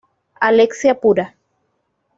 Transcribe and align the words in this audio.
Alexia 0.47 0.95
pura. 0.99 1.27